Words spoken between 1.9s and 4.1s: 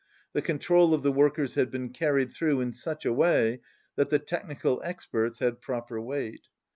carried through in such a way that